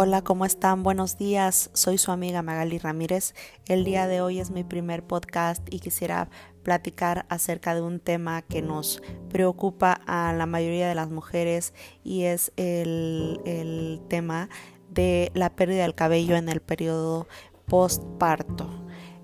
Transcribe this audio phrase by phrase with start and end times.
[0.00, 0.84] Hola, ¿cómo están?
[0.84, 1.70] Buenos días.
[1.72, 3.34] Soy su amiga Magali Ramírez.
[3.66, 6.30] El día de hoy es mi primer podcast y quisiera
[6.62, 11.74] platicar acerca de un tema que nos preocupa a la mayoría de las mujeres
[12.04, 14.48] y es el, tema
[14.88, 17.26] de la pérdida del cabello en el periodo
[17.66, 18.70] postparto.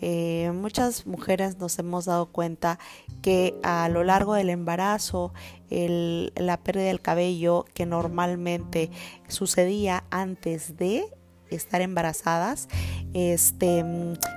[0.00, 2.78] Eh, muchas mujeres nos hemos dado cuenta
[3.22, 5.32] que a lo largo del embarazo
[5.70, 8.90] la pérdida del cabello que normalmente
[9.28, 11.04] sucedía antes de
[11.50, 12.68] estar embarazadas
[13.14, 13.84] este,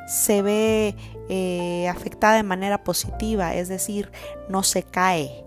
[0.07, 0.95] se ve
[1.29, 4.11] eh, afectada de manera positiva, es decir,
[4.49, 5.45] no se cae,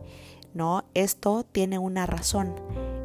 [0.52, 0.84] ¿no?
[0.94, 2.54] Esto tiene una razón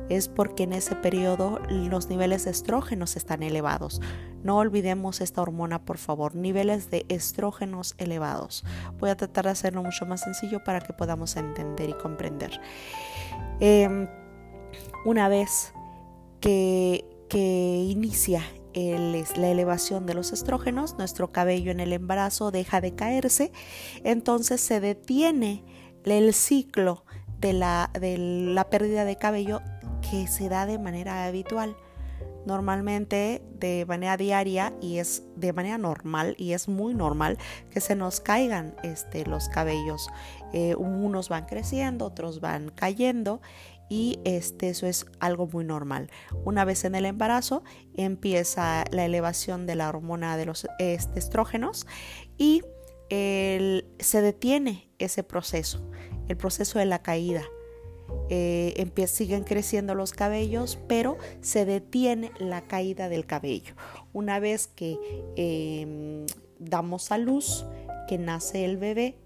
[0.10, 4.02] es porque en ese periodo los niveles de estrógenos están elevados.
[4.44, 8.64] No olvidemos esta hormona, por favor, niveles de estrógenos elevados.
[9.00, 12.60] Voy a tratar de hacerlo mucho más sencillo para que podamos entender y comprender.
[13.60, 14.08] Em,
[15.06, 15.74] una vez
[16.40, 18.42] que, inicia
[18.74, 23.52] la elevación de los estrógenos, nuestro cabello en el embarazo deja de caerse,
[24.04, 25.64] entonces se detiene
[26.06, 27.04] el ciclo
[27.40, 29.62] de la, de la pérdida de cabello
[30.10, 31.76] que se da de manera habitual.
[32.46, 37.38] Normalmente de manera diaria y es de manera normal y es muy normal
[37.70, 40.10] que se nos caigan este, los cabellos.
[40.54, 43.42] Eh, unos van creciendo, otros van cayendo
[43.90, 46.10] y este, eso es algo muy normal.
[46.46, 47.64] Una vez en el embarazo
[47.96, 51.88] empieza la elevación de la hormona de los este, estrógenos
[52.38, 52.64] y
[53.10, 55.82] se detiene ese proceso,
[56.28, 57.44] el proceso de la caída
[58.30, 63.76] eh, siguen creciendo los cabellos, pero se detiene la caída del cabello.
[64.14, 64.98] Una vez que
[65.36, 66.26] em,
[66.60, 67.66] damos a luz,
[68.08, 69.18] que nace el bebé,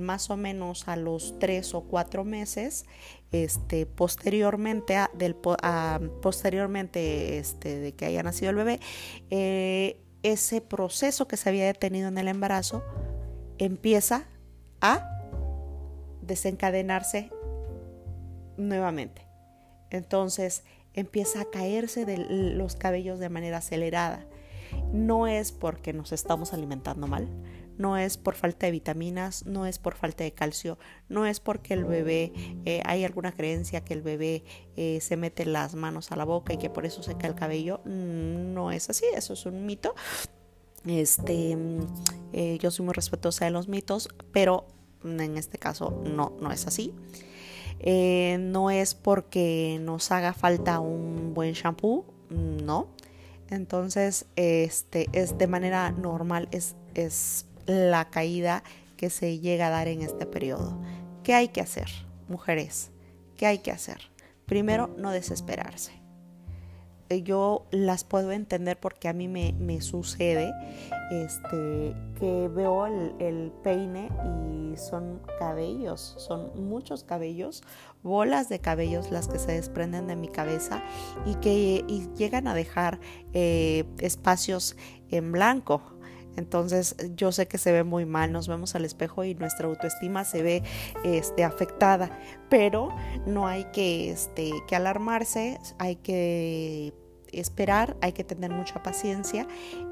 [0.00, 2.84] más o menos a los tres o cuatro meses,
[3.32, 8.80] este, posteriormente, del, posteriormente este, de que haya nacido el bebé,
[9.30, 12.82] eh, ese proceso que se había detenido en el embarazo
[13.58, 14.26] empieza
[14.80, 15.17] a
[16.28, 17.30] desencadenarse
[18.56, 19.26] nuevamente.
[19.90, 20.62] Entonces
[20.94, 24.26] empieza a caerse de los cabellos de manera acelerada.
[24.92, 27.28] No es porque nos estamos alimentando mal,
[27.78, 30.78] no es por falta de vitaminas, no es por falta de calcio,
[31.08, 32.32] no es porque el bebé,
[32.66, 34.44] eh, hay alguna creencia que el bebé
[34.76, 37.36] eh, se mete las manos a la boca y que por eso se cae el
[37.36, 37.80] cabello.
[37.86, 39.94] No es así, eso es un mito.
[40.86, 41.56] Este,
[42.32, 44.66] eh, yo soy muy respetuosa de los mitos, pero
[45.04, 46.94] en este caso no, no es así.
[47.80, 52.88] Eh, no es porque nos haga falta un buen shampoo, no.
[53.50, 58.62] Entonces, este es de manera normal, es, es la caída
[58.96, 60.78] que se llega a dar en este periodo.
[61.22, 61.88] ¿Qué hay que hacer,
[62.28, 62.90] mujeres?
[63.36, 64.10] ¿Qué hay que hacer?
[64.46, 65.92] Primero, no desesperarse.
[67.10, 70.52] Eh, yo las puedo entender porque a mí me, sucede
[71.10, 77.62] este, que veo el, peine y son cabellos, son muchos cabellos,
[78.02, 80.82] bolas de cabellos las que se desprenden de mi cabeza
[81.24, 81.84] y que
[82.16, 83.00] llegan a dejar
[83.32, 84.76] eh, espacios
[85.10, 85.80] en blanco.
[86.38, 90.24] Entonces yo sé que se ve muy mal, nos vemos al espejo y nuestra autoestima
[90.24, 90.62] se ve
[91.04, 92.10] este, afectada,
[92.48, 92.94] pero
[93.26, 96.94] no hay que, este, que alarmarse, hay que
[97.32, 99.46] esperar, hay que tener mucha paciencia.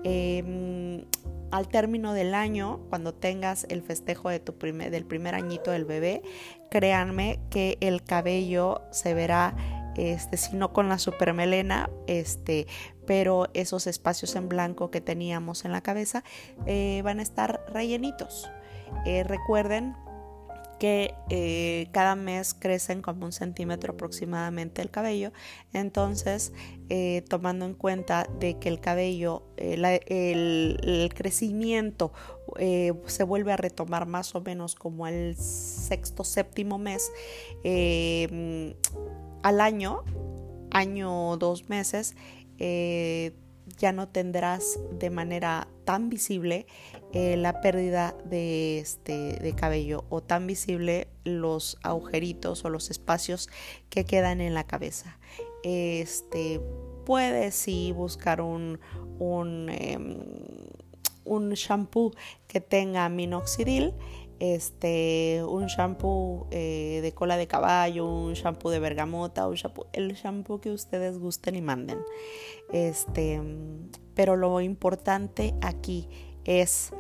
[0.05, 1.05] Em,
[1.51, 6.23] al término del año, cuando tengas el festejo del primer añito del bebé,
[6.71, 9.57] créanme que el cabello se verá
[9.97, 12.67] este, si no con la supermelena, este,
[13.07, 16.25] pero esos espacios en blanco que teníamos en la cabeza
[16.67, 18.51] eh, van a estar rellenitos.
[19.05, 19.95] Eh, recuerden
[20.79, 25.33] que eh, cada mes crecen como un centímetro aproximadamente el cabello.
[25.73, 26.53] Entonces,
[27.31, 32.13] tomando en cuenta de que el cabello, el, crecimiento
[32.59, 37.11] se vuelve a retomar más o menos como el sexto, séptimo mes,
[39.43, 40.05] al año,
[40.71, 42.15] año o dos meses,
[42.59, 43.33] eh,
[43.79, 46.67] ya no tendrás de manera tan visible
[47.13, 53.49] eh, la pérdida de, este, de cabello o tan visible los agujeritos o los espacios
[53.91, 55.19] que quedan en la cabeza.
[55.63, 56.61] Este,
[57.05, 58.79] puedes sí buscar un,
[59.19, 60.19] un, em,
[61.25, 62.13] un shampoo
[62.47, 63.95] que tenga minoxidil
[64.41, 70.15] este, un shampoo eh, de cola de caballo, un shampoo de bergamota, un shampoo, el
[70.15, 71.99] shampoo que ustedes gusten y manden.
[72.73, 73.41] Este,
[74.15, 76.09] pero lo importante aquí
[76.45, 76.93] es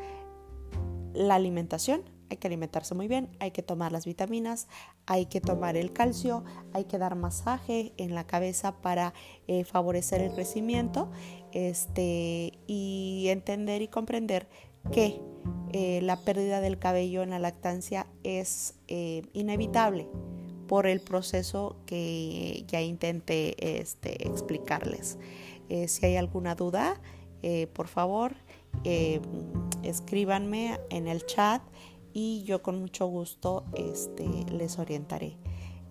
[1.12, 4.69] la alimentación, hay que alimentarse muy bien, hay que tomar las vitaminas,
[5.06, 9.15] hay que tomar el calcio, hay que dar masaje en la cabeza para
[9.47, 11.11] eh, favorecer el crecimiento
[11.53, 14.49] este, y entender y comprender
[14.91, 15.21] que
[15.73, 20.09] eh, la pérdida del cabello en la lactancia es eh, inevitable
[20.67, 25.19] por el proceso que ya intenté este, explicarles.
[25.87, 27.00] si hay alguna duda,
[27.73, 28.35] por favor,
[29.85, 31.62] escríbanme en el chat
[32.19, 35.37] y yo con mucho gusto este, les orientaré.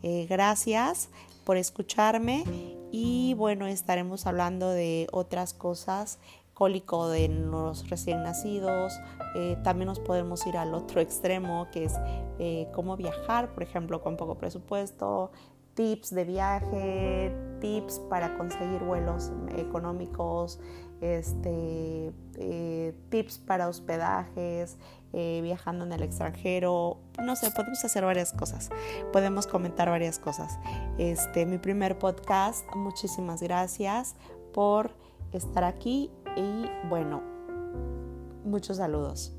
[0.01, 1.09] Eh, gracias
[1.43, 2.43] por escucharme
[2.91, 6.17] y bueno, estaremos hablando de otras cosas,
[6.55, 8.99] cólico de los recién nacidos,
[9.35, 11.93] eh, también nos podemos ir al otro extremo que es
[12.39, 15.31] eh, cómo viajar, por ejemplo, con poco presupuesto,
[15.75, 20.59] tips de viaje, tips para conseguir vuelos económicos,
[21.01, 22.13] este,
[23.09, 24.77] tips para hospedajes,
[25.11, 28.69] eh, viajando en el extranjero, no sé, podemos hacer varias cosas,
[29.11, 30.57] podemos comentar varias cosas.
[30.97, 34.15] Este, mi primer podcast, muchísimas gracias
[34.53, 34.91] por
[35.33, 37.21] estar aquí y bueno,
[38.43, 39.34] muchos saludos.